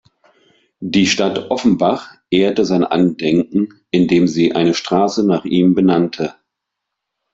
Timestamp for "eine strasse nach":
4.55-5.45